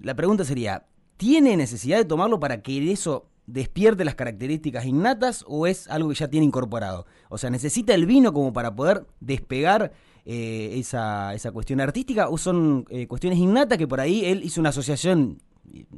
la 0.00 0.14
pregunta 0.14 0.44
sería, 0.44 0.84
¿tiene 1.22 1.56
necesidad 1.56 1.98
de 1.98 2.04
tomarlo 2.04 2.40
para 2.40 2.62
que 2.62 2.90
eso 2.90 3.26
despierte 3.46 4.04
las 4.04 4.16
características 4.16 4.84
innatas 4.86 5.44
o 5.46 5.68
es 5.68 5.86
algo 5.86 6.08
que 6.08 6.16
ya 6.16 6.26
tiene 6.26 6.46
incorporado? 6.46 7.06
O 7.28 7.38
sea, 7.38 7.48
¿necesita 7.48 7.94
el 7.94 8.06
vino 8.06 8.32
como 8.32 8.52
para 8.52 8.74
poder 8.74 9.06
despegar 9.20 9.92
eh, 10.24 10.70
esa, 10.74 11.32
esa 11.32 11.52
cuestión 11.52 11.80
artística 11.80 12.28
o 12.28 12.38
son 12.38 12.86
eh, 12.90 13.06
cuestiones 13.06 13.38
innatas 13.38 13.78
que 13.78 13.86
por 13.86 14.00
ahí 14.00 14.24
él 14.24 14.42
hizo 14.42 14.60
una 14.60 14.70
asociación 14.70 15.40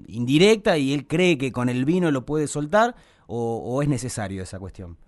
indirecta 0.09 0.77
y 0.77 0.93
él 0.93 1.07
cree 1.07 1.39
que 1.39 1.53
con 1.53 1.71
el 1.71 1.87
vino 1.87 2.11
lo 2.11 2.27
puede 2.27 2.47
soltar 2.47 2.95
o, 3.27 3.63
o 3.65 3.81
es 3.81 3.89
necesario 3.89 4.43
esa 4.43 4.59
cuestión? 4.59 4.99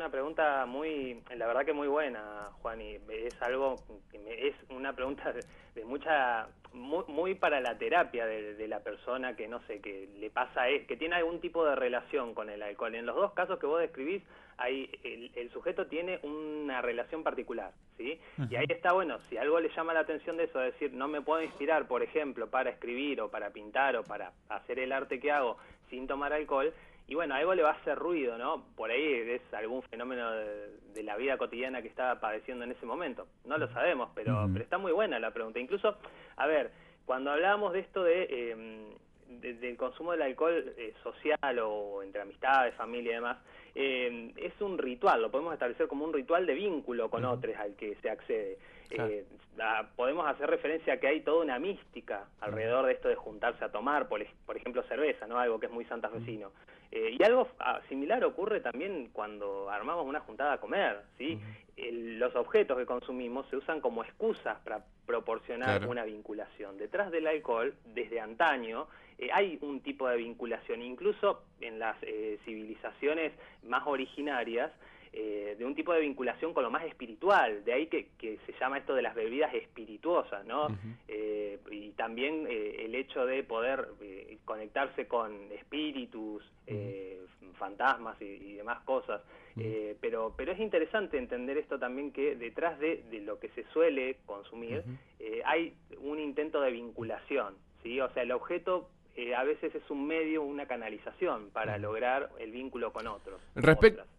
Es, 0.00 0.06
es 0.06 0.06
una 0.06 0.10
pregunta 0.10 0.66
muy, 0.66 1.22
la 1.36 1.46
verdad 1.46 1.64
que 1.64 1.72
muy 1.72 1.88
buena, 1.88 2.50
Juan, 2.62 2.80
y 2.80 2.96
es 3.10 3.42
algo, 3.42 3.76
que 4.10 4.18
me- 4.18 4.48
es 4.48 4.54
una 4.70 4.92
pregunta 4.94 5.32
de, 5.32 5.84
mucha, 5.84 6.48
muy, 6.72 7.04
muy 7.08 7.34
para 7.34 7.60
la 7.60 7.76
terapia 7.76 8.26
de, 8.26 8.54
de 8.54 8.68
la 8.68 8.80
persona 8.80 9.36
que 9.36 9.46
no 9.48 9.60
sé, 9.66 9.80
que 9.80 10.08
le 10.18 10.30
pasa, 10.30 10.68
es, 10.68 10.86
que 10.86 10.96
tiene 10.96 11.16
algún 11.16 11.40
tipo 11.40 11.64
de 11.64 11.74
relación 11.76 12.34
con 12.34 12.48
el 12.50 12.62
alcohol. 12.62 12.94
En 12.94 13.06
los 13.06 13.16
dos 13.16 13.32
casos 13.32 13.58
que 13.58 13.66
vos 13.66 13.80
describís, 13.80 14.22
hay, 14.56 14.90
el, 15.04 15.30
el 15.36 15.50
sujeto 15.50 15.86
tiene 15.86 16.18
una 16.22 16.82
relación 16.82 17.22
particular, 17.22 17.72
¿sí? 17.96 18.20
Y 18.50 18.56
ahí 18.56 18.66
está 18.68 18.92
bueno, 18.92 19.18
si 19.28 19.36
algo 19.38 19.58
le 19.60 19.70
llama 19.74 19.94
la 19.94 20.00
atención 20.00 20.36
de 20.36 20.44
eso, 20.44 20.58
de 20.58 20.66
decir, 20.72 20.92
no 20.92 21.08
me 21.08 21.22
puedo 21.22 21.42
inspirar, 21.42 21.86
por 21.88 22.02
ejemplo, 22.02 22.48
para 22.50 22.70
escribir 22.70 23.20
o 23.22 23.30
para 23.30 23.50
pintar 23.50 23.96
o 23.96 24.04
para 24.04 24.32
hacer 24.50 24.78
el 24.78 24.92
arte 24.92 25.18
que 25.18 25.32
hago 25.32 25.56
sin 25.88 26.06
tomar 26.06 26.32
alcohol, 26.32 26.72
y 27.10 27.14
bueno, 27.16 27.34
algo 27.34 27.54
le 27.54 27.62
va 27.62 27.70
a 27.70 27.74
hacer 27.74 27.98
ruido, 27.98 28.38
¿no? 28.38 28.64
Por 28.76 28.90
ahí 28.90 29.02
es 29.04 29.42
algún 29.52 29.82
fenómeno 29.82 30.30
de, 30.30 30.68
de 30.94 31.02
la 31.02 31.16
vida 31.16 31.36
cotidiana 31.36 31.82
que 31.82 31.88
estaba 31.88 32.20
padeciendo 32.20 32.64
en 32.64 32.70
ese 32.70 32.86
momento. 32.86 33.26
No 33.44 33.58
lo 33.58 33.66
sabemos, 33.72 34.10
pero, 34.14 34.46
pero 34.52 34.62
está 34.64 34.78
muy 34.78 34.92
buena 34.92 35.18
la 35.18 35.32
pregunta. 35.32 35.58
Incluso, 35.58 35.96
a 36.36 36.46
ver, 36.46 36.70
cuando 37.04 37.32
hablábamos 37.32 37.72
de 37.72 37.80
esto 37.80 38.04
de, 38.04 38.28
eh, 38.30 38.86
de- 39.28 39.54
del 39.54 39.76
consumo 39.76 40.12
del 40.12 40.22
alcohol 40.22 40.72
eh, 40.76 40.94
social 41.02 41.58
o 41.58 42.02
entre 42.04 42.22
amistades, 42.22 42.74
familia 42.76 43.10
y 43.10 43.14
demás, 43.16 43.38
eh, 43.74 44.32
es 44.36 44.60
un 44.60 44.78
ritual, 44.78 45.20
lo 45.22 45.30
podemos 45.32 45.52
establecer 45.52 45.88
como 45.88 46.04
un 46.04 46.12
ritual 46.12 46.46
de 46.46 46.54
vínculo 46.54 47.10
con 47.10 47.24
otros 47.24 47.56
al 47.56 47.74
que 47.74 47.96
se 47.96 48.08
accede. 48.08 48.56
Claro. 48.90 49.10
Eh, 49.10 49.24
podemos 49.96 50.26
hacer 50.26 50.48
referencia 50.48 50.94
a 50.94 50.96
que 50.98 51.06
hay 51.08 51.20
toda 51.20 51.42
una 51.42 51.58
mística 51.58 52.26
alrededor 52.40 52.86
de 52.86 52.92
esto 52.92 53.08
de 53.08 53.14
juntarse 53.16 53.64
a 53.64 53.70
tomar, 53.70 54.08
por, 54.08 54.24
por 54.46 54.56
ejemplo, 54.56 54.82
cerveza, 54.84 55.26
¿no? 55.26 55.38
Algo 55.38 55.58
que 55.60 55.66
es 55.66 55.72
muy 55.72 55.84
santafesino. 55.86 56.50
Eh, 56.92 57.16
y 57.18 57.22
algo 57.22 57.46
ah, 57.60 57.80
similar 57.88 58.24
ocurre 58.24 58.60
también 58.60 59.10
cuando 59.12 59.70
armamos 59.70 60.04
una 60.06 60.20
juntada 60.20 60.54
a 60.54 60.58
comer, 60.60 61.02
¿sí? 61.18 61.38
El- 61.76 62.18
los 62.18 62.34
objetos 62.34 62.76
que 62.78 62.84
consumimos 62.86 63.46
se 63.48 63.56
usan 63.56 63.80
como 63.80 64.02
excusas 64.02 64.58
para 64.64 64.84
proporcionar 65.06 65.78
Claro. 65.78 65.90
una 65.90 66.04
vinculación. 66.04 66.78
Detrás 66.78 67.10
del 67.10 67.26
alcohol, 67.26 67.74
desde 67.84 68.18
antaño, 68.20 68.88
eh, 69.18 69.28
hay 69.32 69.58
un 69.62 69.80
tipo 69.80 70.08
de 70.08 70.16
vinculación, 70.16 70.82
incluso 70.82 71.44
en 71.60 71.78
las 71.78 71.96
eh, 72.02 72.38
civilizaciones 72.44 73.32
más 73.62 73.86
originarias, 73.86 74.72
eh, 75.12 75.56
de 75.58 75.64
un 75.64 75.74
tipo 75.74 75.92
de 75.92 76.00
vinculación 76.00 76.54
con 76.54 76.62
lo 76.62 76.70
más 76.70 76.84
espiritual, 76.84 77.64
de 77.64 77.72
ahí 77.72 77.86
que, 77.88 78.08
que 78.18 78.38
se 78.46 78.52
llama 78.60 78.78
esto 78.78 78.94
de 78.94 79.02
las 79.02 79.14
bebidas 79.14 79.52
espirituosas, 79.54 80.44
¿no? 80.46 80.68
Eh, 81.08 81.58
y 81.70 81.90
también 81.90 82.46
eh, 82.48 82.84
el 82.84 82.94
hecho 82.94 83.26
de 83.26 83.42
poder 83.42 83.88
eh, 84.00 84.38
conectarse 84.44 85.06
con 85.08 85.50
espíritus, 85.52 86.44
eh, 86.66 87.20
fantasmas 87.58 88.20
y, 88.22 88.24
y 88.24 88.52
demás 88.54 88.80
cosas. 88.84 89.20
Pero, 90.00 90.32
pero 90.38 90.52
es 90.52 90.60
interesante 90.60 91.18
entender 91.18 91.58
esto 91.58 91.78
también 91.78 92.12
que 92.12 92.34
detrás 92.34 92.78
de, 92.78 93.02
de 93.10 93.20
lo 93.20 93.38
que 93.38 93.50
se 93.50 93.64
suele 93.72 94.16
consumir 94.24 94.82
eh, 95.18 95.42
hay 95.44 95.74
un 95.98 96.18
intento 96.18 96.62
de 96.62 96.70
vinculación, 96.70 97.56
¿sí? 97.82 98.00
O 98.00 98.08
sea, 98.12 98.22
el 98.22 98.32
objeto 98.32 98.88
eh, 99.20 99.34
a 99.34 99.44
veces 99.44 99.74
es 99.74 99.82
un 99.90 100.06
medio, 100.06 100.42
una 100.42 100.66
canalización 100.66 101.50
para 101.52 101.76
lograr 101.76 102.30
el 102.38 102.52
vínculo 102.52 102.90
con 102.90 103.06
otros. 103.06 103.38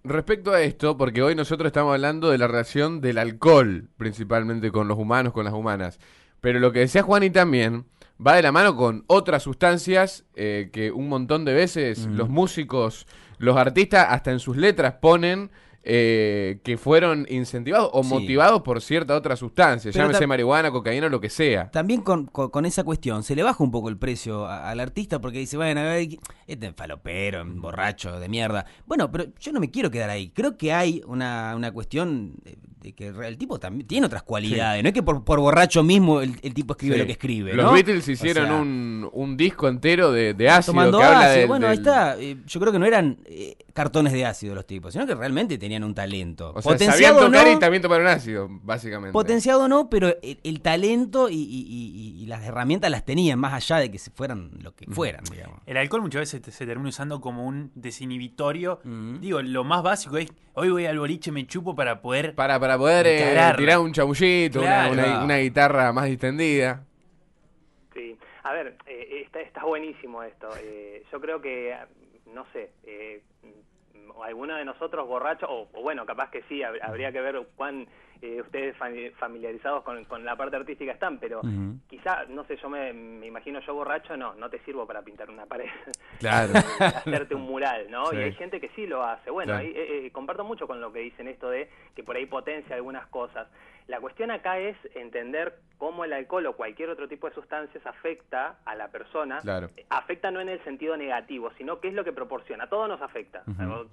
Respecto 0.03 0.51
a 0.51 0.61
esto, 0.61 0.95
porque 0.95 1.23
hoy 1.23 1.33
nosotros 1.33 1.67
estamos 1.67 1.93
hablando 1.93 2.29
de 2.29 2.37
la 2.37 2.47
relación 2.47 3.01
del 3.01 3.17
alcohol, 3.17 3.87
principalmente 3.97 4.71
con 4.71 4.87
los 4.87 4.99
humanos, 4.99 5.33
con 5.33 5.43
las 5.43 5.55
humanas. 5.55 5.99
Pero 6.39 6.59
lo 6.59 6.71
que 6.71 6.81
decía 6.81 7.01
Juani 7.01 7.31
también 7.31 7.85
va 8.25 8.35
de 8.35 8.43
la 8.43 8.51
mano 8.51 8.75
con 8.75 9.03
otras 9.07 9.41
sustancias 9.41 10.23
eh, 10.35 10.69
que 10.71 10.91
un 10.91 11.09
montón 11.09 11.45
de 11.45 11.53
veces 11.55 12.05
los 12.05 12.29
músicos, 12.29 13.07
los 13.39 13.57
artistas, 13.57 14.05
hasta 14.09 14.31
en 14.31 14.39
sus 14.39 14.55
letras 14.55 14.93
ponen 15.01 15.49
eh, 15.83 16.59
que 16.63 16.77
fueron 16.77 17.25
incentivados 17.29 17.89
o 17.93 18.03
Sí. 18.03 18.09
motivados 18.09 18.61
por 18.61 18.81
cierta 18.81 19.15
otra 19.15 19.35
sustancia, 19.35 19.91
Pero 19.91 20.05
llámese 20.05 20.27
marihuana, 20.27 20.69
cocaína, 20.71 21.09
lo 21.09 21.19
que 21.19 21.29
sea. 21.29 21.71
También 21.71 22.01
con, 22.01 22.27
con- 22.27 22.49
con 22.51 22.65
esa 22.65 22.83
cuestión 22.83 23.23
se 23.23 23.35
le 23.35 23.41
baja 23.43 23.63
un 23.63 23.71
poco 23.71 23.89
el 23.89 23.97
precio 23.97 24.45
a- 24.45 24.69
al 24.69 24.79
artista 24.79 25.19
porque 25.19 25.39
dice, 25.39 25.57
bueno, 25.57 25.81
este 25.91 26.19
es 26.67 26.73
falopero, 26.75 27.43
borracho 27.45 28.19
de 28.19 28.29
mierda. 28.29 28.65
Bueno, 28.85 29.11
pero 29.11 29.25
yo 29.39 29.51
no 29.51 29.59
me 29.59 29.71
quiero 29.71 29.89
quedar 29.89 30.09
ahí. 30.11 30.29
Creo 30.29 30.55
que 30.57 30.71
hay 30.73 31.01
una, 31.07 31.53
una 31.55 31.71
cuestión 31.71 32.35
de, 32.81 32.89
de 32.89 32.93
que 32.93 33.07
el 33.07 33.37
tipo 33.37 33.59
también 33.59 33.87
tiene 33.87 34.05
otras 34.07 34.23
cualidades. 34.23 34.81
No 34.83 34.89
es 34.89 34.93
que 34.93 35.03
por, 35.03 35.23
por 35.23 35.39
borracho 35.39 35.83
mismo 35.83 36.21
el, 36.21 36.35
el 36.41 36.53
tipo 36.53 36.73
escribe 36.73 36.95
Sí. 36.95 36.99
lo 36.99 37.05
que 37.05 37.11
escribe. 37.13 37.53
Los 37.53 37.65
¿no? 37.65 37.73
Beatles 37.73 38.07
O 38.07 38.11
hicieron 38.11 38.45
sea, 38.47 38.55
un, 38.55 39.09
un 39.13 39.37
disco 39.37 39.67
entero 39.67 40.11
de, 40.11 40.33
de 40.33 40.49
ácido 40.49 40.73
tomando 40.73 40.97
que 40.97 41.03
habla 41.03 41.19
ácido. 41.21 41.37
del- 41.39 41.47
bueno, 41.47 41.67
ahí 41.67 41.77
del- 41.77 41.87
está. 41.87 42.19
Eh, 42.19 42.37
yo 42.45 42.59
creo 42.59 42.71
que 42.73 42.79
no 42.79 42.85
eran 42.85 43.19
eh, 43.25 43.55
cartones 43.73 44.13
de 44.13 44.25
ácido 44.25 44.55
los 44.55 44.65
tipos, 44.65 44.93
sino 44.93 45.05
que 45.07 45.15
realmente 45.15 45.57
tenían 45.57 45.83
un 45.83 45.93
talento. 45.93 46.51
O 46.55 46.61
sea, 46.61 46.77
sabían 46.77 46.77
Potenciado 46.87 47.17
o 47.17 47.25
tocar 47.27 47.47
no, 47.47 47.53
y 47.53 47.59
también 47.59 47.81
tomaron 47.81 48.07
ácido, 48.07 48.47
básicamente. 48.63 49.13
Potenciado 49.13 49.67
no, 49.67 49.89
pero 49.89 50.15
el, 50.21 50.39
el 50.43 50.61
talento 50.61 51.29
y, 51.29 51.35
y- 51.35 51.37
y- 51.37 52.21
y 52.23 52.25
las 52.25 52.43
herramientas 52.43 52.89
las 52.91 53.05
tenían, 53.05 53.39
más 53.39 53.53
allá 53.53 53.77
de 53.81 53.91
que 53.91 53.97
se 53.99 54.11
fueran 54.11 54.51
lo 54.61 54.75
que 54.75 54.85
fueran, 54.87 55.23
digamos. 55.31 55.59
El 55.65 55.77
alcohol 55.77 56.01
muchas 56.01 56.21
veces 56.33 56.41
se 56.53 56.65
termina 56.65 56.89
usando 56.89 57.21
como 57.21 57.45
un 57.45 57.71
desinhibitorio. 58.11 58.79
Mm. 58.83 59.19
Digo, 59.19 59.41
lo 59.41 59.63
más 59.63 59.83
básico 59.83 60.17
es, 60.17 60.27
hoy 60.53 60.69
voy 60.69 60.85
al 60.85 60.99
boliche, 60.99 61.31
me 61.31 61.45
chupo 61.47 61.75
para 61.75 62.01
poder... 62.01 62.35
Para, 62.35 62.59
para 62.59 62.70
poder 62.77 63.07
eh, 63.07 63.53
tirar 63.57 63.79
un 63.79 63.91
chamullito, 63.91 64.59
una- 64.59 64.89
Claro. 64.89 64.93
una, 64.93 65.23
una 65.23 65.37
guitarra 65.37 65.91
más 65.93 66.05
distendida. 66.05 66.83
Sí, 67.93 68.17
a 68.43 68.53
ver, 68.53 68.75
eh, 68.85 69.21
está, 69.25 69.41
está 69.41 69.63
buenísimo 69.65 70.23
esto. 70.23 70.49
Eh, 70.61 71.03
yo 71.11 71.19
creo 71.21 71.41
que, 71.41 71.75
no 72.33 72.45
sé, 72.53 72.71
eh, 72.85 73.21
alguno 74.23 74.55
de 74.55 74.65
nosotros 74.65 75.07
borracho, 75.07 75.45
o, 75.49 75.69
o 75.73 75.81
bueno, 75.81 76.05
capaz 76.05 76.29
que 76.31 76.43
sí, 76.43 76.59
hab- 76.61 76.79
habría 76.81 77.11
que 77.11 77.21
ver 77.21 77.41
cuán 77.55 77.87
eh, 78.21 78.39
ustedes 78.41 78.77
fami- 78.77 79.11
familiarizados 79.13 79.83
con, 79.83 80.05
con 80.05 80.23
la 80.23 80.35
parte 80.35 80.55
artística 80.55 80.91
están, 80.91 81.17
pero 81.17 81.39
Ujú. 81.39 81.77
quizá, 81.89 82.25
no 82.29 82.43
sé, 82.45 82.55
yo 82.57 82.69
me, 82.69 82.93
me 82.93 83.25
imagino 83.27 83.59
yo 83.61 83.73
borracho, 83.73 84.15
no, 84.15 84.35
no 84.35 84.49
te 84.49 84.59
sirvo 84.59 84.85
para 84.85 85.01
pintar 85.01 85.29
una 85.29 85.45
pared. 85.47 85.69
Claro. 86.19 86.53
hacerte 86.79 87.33
un 87.35 87.41
mural, 87.41 87.89
¿no? 87.89 88.05
Sí. 88.07 88.17
Y 88.17 88.19
hay 88.19 88.33
gente 88.33 88.59
que 88.61 88.69
sí 88.69 88.85
lo 88.85 89.03
hace. 89.03 89.31
Bueno, 89.31 89.53
Claro. 89.53 89.65
ahí, 89.67 89.73
eh, 89.75 90.05
eh, 90.05 90.11
comparto 90.11 90.43
mucho 90.43 90.67
con 90.67 90.79
lo 90.79 90.91
que 90.93 90.99
dicen 90.99 91.27
esto 91.27 91.49
de 91.49 91.69
que 91.95 92.03
por 92.03 92.15
ahí 92.15 92.25
potencia 92.27 92.75
algunas 92.75 93.07
cosas. 93.07 93.47
La 93.87 93.99
cuestión 93.99 94.31
acá 94.31 94.59
es 94.59 94.77
entender 94.95 95.55
cómo 95.77 96.05
el 96.05 96.13
alcohol 96.13 96.45
o 96.45 96.55
cualquier 96.55 96.89
otro 96.89 97.07
tipo 97.07 97.27
de 97.27 97.33
sustancias 97.33 97.85
afecta 97.85 98.57
a 98.65 98.75
la 98.75 98.89
persona. 98.89 99.39
Claro. 99.39 99.69
Afecta 99.89 100.29
no 100.31 100.39
en 100.39 100.49
el 100.49 100.63
sentido 100.63 100.95
negativo, 100.95 101.51
sino 101.57 101.79
qué 101.79 101.87
es 101.87 101.93
lo 101.93 102.03
que 102.03 102.13
proporciona. 102.13 102.67
Todo 102.67 102.87
nos 102.87 103.01
afecta. 103.01 103.43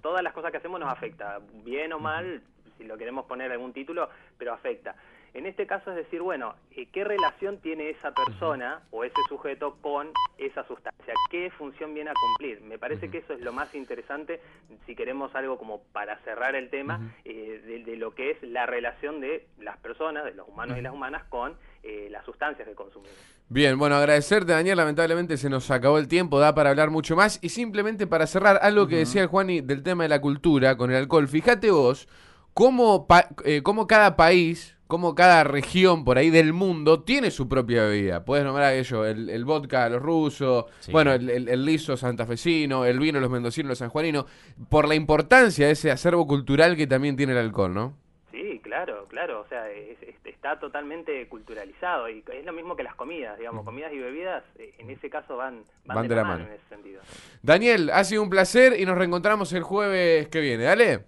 Todas 0.02 0.22
las 0.22 0.32
cosas 0.32 0.50
que 0.50 0.58
hacemos 0.58 0.78
nos 0.78 0.92
afecta, 0.92 1.40
bien 1.64 1.92
o 1.92 1.98
mal, 1.98 2.42
si 2.76 2.84
lo 2.84 2.96
queremos 2.98 3.26
poner 3.26 3.50
algún 3.50 3.72
título, 3.72 4.08
pero 4.36 4.52
afecta. 4.52 4.94
En 5.34 5.46
este 5.46 5.66
caso 5.66 5.90
es 5.90 5.96
decir, 5.96 6.22
bueno, 6.22 6.54
eh, 6.72 6.86
¿qué 6.92 7.04
relación 7.04 7.58
tiene 7.58 7.90
esa 7.90 8.12
persona 8.12 8.80
o 8.90 9.04
ese 9.04 9.20
sujeto 9.28 9.76
con 9.80 10.08
esa 10.38 10.66
sustancia? 10.66 11.14
¿Qué 11.30 11.50
función 11.50 11.94
viene 11.94 12.10
a 12.10 12.14
cumplir? 12.14 12.60
Me 12.62 12.78
parece 12.78 13.10
que 13.10 13.18
eso 13.18 13.34
es 13.34 13.40
lo 13.40 13.52
más 13.52 13.74
interesante 13.74 14.40
si 14.86 14.94
queremos 14.96 15.34
algo 15.34 15.58
como 15.58 15.82
para 15.92 16.18
cerrar 16.20 16.54
el 16.54 16.70
tema 16.70 17.12
eh, 17.24 17.62
de, 17.64 17.84
de 17.84 17.96
lo 17.96 18.14
que 18.14 18.30
es 18.32 18.42
la 18.42 18.66
relación 18.66 19.20
de 19.20 19.46
las 19.58 19.76
personas, 19.78 20.24
de 20.24 20.32
los 20.34 20.48
humanos 20.48 20.78
y 20.78 20.82
las 20.82 20.92
humanas 20.92 21.24
con 21.28 21.54
eh, 21.82 22.08
las 22.10 22.24
sustancias 22.24 22.66
que 22.66 22.74
consumimos. 22.74 23.16
Bien, 23.50 23.78
bueno, 23.78 23.96
agradecerte, 23.96 24.52
Daniel. 24.52 24.76
Lamentablemente 24.76 25.36
se 25.36 25.48
nos 25.48 25.70
acabó 25.70 25.98
el 25.98 26.08
tiempo, 26.08 26.38
da 26.38 26.54
para 26.54 26.70
hablar 26.70 26.90
mucho 26.90 27.16
más. 27.16 27.38
Y 27.42 27.50
simplemente 27.50 28.06
para 28.06 28.26
cerrar, 28.26 28.58
algo 28.62 28.88
que 28.88 28.96
decía 28.96 29.26
Juani 29.26 29.60
del 29.60 29.82
tema 29.82 30.02
de 30.04 30.08
la 30.10 30.20
cultura 30.20 30.76
con 30.76 30.90
el 30.90 30.96
alcohol. 30.96 31.28
Fíjate 31.28 31.70
vos 31.70 32.08
cómo, 32.54 33.06
pa- 33.06 33.28
eh, 33.44 33.62
cómo 33.62 33.86
cada 33.86 34.16
país, 34.16 34.76
cómo 34.88 35.14
cada 35.14 35.44
región 35.44 36.04
por 36.04 36.18
ahí 36.18 36.30
del 36.30 36.52
mundo 36.52 37.02
tiene 37.04 37.30
su 37.30 37.46
propia 37.48 37.84
bebida. 37.84 38.24
Puedes 38.24 38.44
nombrar 38.44 38.72
ello, 38.74 39.04
el, 39.06 39.30
el 39.30 39.44
vodka, 39.44 39.88
los 39.88 40.02
rusos, 40.02 40.64
Sí. 40.80 40.90
bueno, 40.90 41.12
el, 41.12 41.30
el- 41.30 41.48
el 41.48 41.64
liso 41.64 41.96
santafesino, 41.96 42.84
el 42.84 42.98
vino, 42.98 43.20
los 43.20 43.30
mendocinos, 43.30 43.68
los 43.68 43.78
sanjuaninos, 43.78 44.24
por 44.68 44.88
la 44.88 44.94
importancia 44.96 45.66
de 45.66 45.72
ese 45.72 45.90
acervo 45.92 46.26
cultural 46.26 46.76
que 46.76 46.86
también 46.88 47.16
tiene 47.16 47.32
el 47.32 47.38
alcohol, 47.38 47.72
¿no? 47.72 47.94
Sí, 48.32 48.60
claro, 48.62 49.06
claro, 49.08 49.42
o 49.42 49.46
sea, 49.48 49.70
es- 49.70 50.02
es- 50.02 50.14
está 50.24 50.58
totalmente 50.58 51.26
culturalizado 51.28 52.08
y 52.08 52.22
es 52.32 52.44
lo 52.46 52.52
mismo 52.52 52.74
que 52.76 52.82
las 52.82 52.94
comidas, 52.94 53.36
digamos, 53.38 53.64
comidas 53.64 53.92
y 53.92 53.98
bebidas 53.98 54.42
eh, 54.58 54.72
en 54.78 54.88
ese 54.88 55.10
caso 55.10 55.36
van, 55.36 55.64
van, 55.84 56.06
de, 56.08 56.14
la 56.16 56.24
mano, 56.24 56.44
en 56.46 56.52
ese 56.52 56.68
sentido. 56.70 57.00
Daniel, 57.42 57.90
ha 57.92 58.04
sido 58.04 58.22
un 58.22 58.30
placer 58.30 58.78
y 58.80 58.86
nos 58.86 58.96
reencontramos 58.96 59.52
el 59.52 59.62
jueves 59.64 60.28
que 60.28 60.40
viene. 60.40 60.64
Dale. 60.64 61.04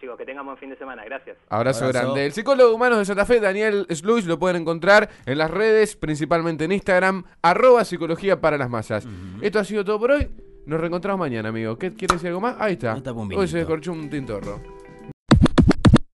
Chicos, 0.00 0.16
que 0.16 0.24
tengan 0.24 0.46
buen 0.46 0.56
fin 0.56 0.70
de 0.70 0.76
semana, 0.76 1.04
gracias. 1.04 1.36
Abrazo, 1.50 1.84
Abrazo. 1.84 2.06
grande. 2.06 2.24
El 2.24 2.32
psicólogo 2.32 2.74
humano 2.74 2.98
de 2.98 3.04
Santa 3.04 3.26
Fe, 3.26 3.38
Daniel 3.38 3.86
Sluis, 3.90 4.24
lo 4.24 4.38
pueden 4.38 4.62
encontrar 4.62 5.10
en 5.26 5.36
las 5.36 5.50
redes, 5.50 5.94
principalmente 5.94 6.64
en 6.64 6.72
Instagram, 6.72 7.24
arroba 7.42 7.84
psicología 7.84 8.40
para 8.40 8.56
las 8.56 8.70
masas. 8.70 9.06
Esto 9.42 9.58
ha 9.58 9.64
sido 9.64 9.84
todo 9.84 9.98
por 10.00 10.12
hoy. 10.12 10.28
Nos 10.64 10.80
reencontramos 10.80 11.20
mañana, 11.20 11.50
amigo. 11.50 11.76
¿Qué 11.76 11.92
quiere 11.92 12.14
decir 12.14 12.28
algo 12.28 12.40
más? 12.40 12.56
Ahí 12.58 12.74
está. 12.74 12.96
Hoy 13.36 13.46
se 13.48 13.58
descorchó 13.58 13.92
un 13.92 14.08
tintorro. 14.08 14.79